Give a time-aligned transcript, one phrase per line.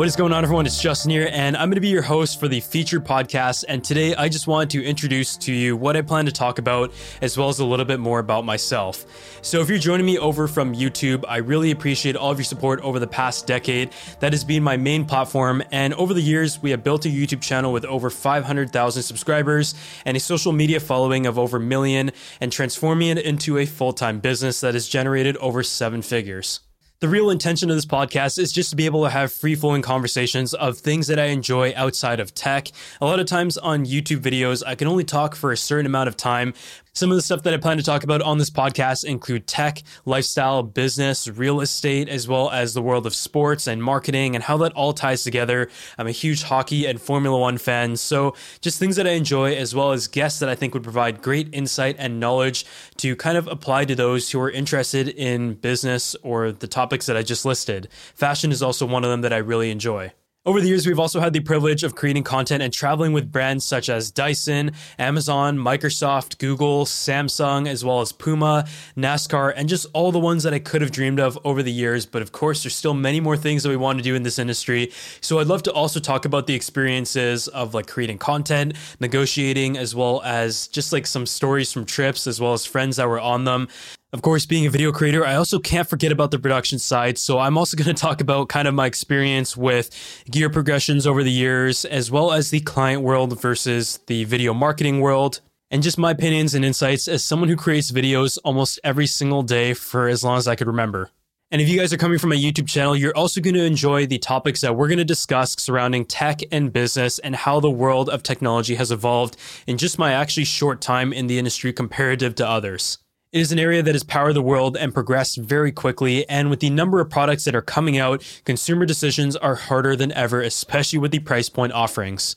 [0.00, 0.64] What is going on, everyone?
[0.64, 3.66] It's Justin here, and I'm going to be your host for the featured podcast.
[3.68, 6.94] And today, I just wanted to introduce to you what I plan to talk about,
[7.20, 9.04] as well as a little bit more about myself.
[9.42, 12.80] So, if you're joining me over from YouTube, I really appreciate all of your support
[12.80, 13.90] over the past decade.
[14.20, 17.42] That has been my main platform, and over the years, we have built a YouTube
[17.42, 19.74] channel with over 500,000 subscribers
[20.06, 23.92] and a social media following of over a million, and transforming it into a full
[23.92, 26.60] time business that has generated over seven figures.
[27.00, 29.80] The real intention of this podcast is just to be able to have free flowing
[29.80, 32.68] conversations of things that I enjoy outside of tech.
[33.00, 36.08] A lot of times on YouTube videos, I can only talk for a certain amount
[36.08, 36.52] of time,
[36.92, 39.82] some of the stuff that I plan to talk about on this podcast include tech,
[40.04, 44.56] lifestyle, business, real estate, as well as the world of sports and marketing and how
[44.58, 45.70] that all ties together.
[45.98, 49.72] I'm a huge hockey and Formula One fan, so just things that I enjoy, as
[49.74, 53.46] well as guests that I think would provide great insight and knowledge to kind of
[53.46, 57.88] apply to those who are interested in business or the topics that I just listed.
[58.16, 60.12] Fashion is also one of them that I really enjoy.
[60.44, 63.64] Over the years, we've also had the privilege of creating content and traveling with brands
[63.64, 70.10] such as Dyson, Amazon, Microsoft, Google, Samsung, as well as Puma, NASCAR, and just all
[70.10, 72.06] the ones that I could have dreamed of over the years.
[72.06, 74.38] But of course, there's still many more things that we want to do in this
[74.38, 74.90] industry.
[75.20, 79.94] So I'd love to also talk about the experiences of like creating content, negotiating, as
[79.94, 83.44] well as just like some stories from trips, as well as friends that were on
[83.44, 83.68] them.
[84.12, 87.16] Of course, being a video creator, I also can't forget about the production side.
[87.16, 89.90] So I'm also going to talk about kind of my experience with
[90.28, 95.00] gear progressions over the years, as well as the client world versus the video marketing
[95.00, 99.44] world, and just my opinions and insights as someone who creates videos almost every single
[99.44, 101.10] day for as long as I could remember.
[101.52, 104.06] And if you guys are coming from a YouTube channel, you're also going to enjoy
[104.06, 108.08] the topics that we're going to discuss surrounding tech and business and how the world
[108.08, 109.36] of technology has evolved
[109.68, 112.98] in just my actually short time in the industry comparative to others.
[113.32, 116.28] It is an area that has powered the world and progressed very quickly.
[116.28, 120.10] And with the number of products that are coming out, consumer decisions are harder than
[120.10, 122.34] ever, especially with the price point offerings.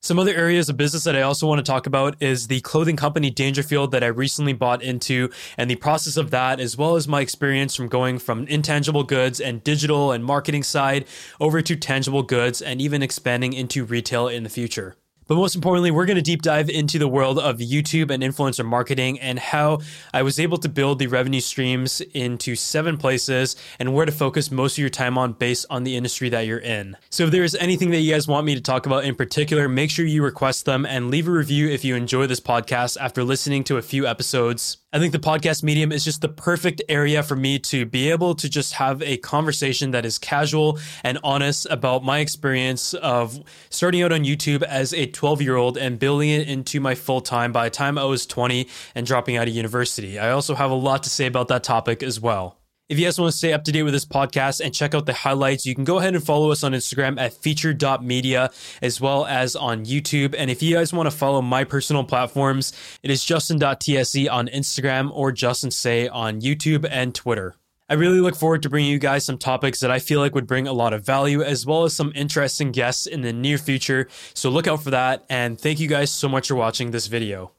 [0.00, 2.96] Some other areas of business that I also want to talk about is the clothing
[2.96, 7.06] company Dangerfield that I recently bought into and the process of that, as well as
[7.06, 11.04] my experience from going from intangible goods and digital and marketing side
[11.38, 14.96] over to tangible goods and even expanding into retail in the future.
[15.32, 18.66] But most importantly, we're going to deep dive into the world of YouTube and influencer
[18.66, 19.78] marketing and how
[20.12, 24.50] I was able to build the revenue streams into seven places and where to focus
[24.50, 26.98] most of your time on based on the industry that you're in.
[27.08, 29.88] So if there's anything that you guys want me to talk about in particular, make
[29.88, 33.64] sure you request them and leave a review if you enjoy this podcast after listening
[33.64, 34.82] to a few episodes.
[34.94, 38.34] I think the podcast medium is just the perfect area for me to be able
[38.34, 44.02] to just have a conversation that is casual and honest about my experience of starting
[44.02, 47.52] out on YouTube as a 12 year old and building it into my full time
[47.52, 48.66] by the time I was 20
[48.96, 50.18] and dropping out of university.
[50.18, 52.58] I also have a lot to say about that topic as well.
[52.88, 55.06] If you guys want to stay up to date with this podcast and check out
[55.06, 58.50] the highlights, you can go ahead and follow us on Instagram at featured.media
[58.82, 60.34] as well as on YouTube.
[60.36, 62.72] And if you guys want to follow my personal platforms,
[63.04, 67.54] it is justin.tse on Instagram or Justin Tse on YouTube and Twitter.
[67.88, 70.46] I really look forward to bringing you guys some topics that I feel like would
[70.46, 74.08] bring a lot of value, as well as some interesting guests in the near future.
[74.34, 75.24] So look out for that.
[75.28, 77.52] And thank you guys so much for watching this video.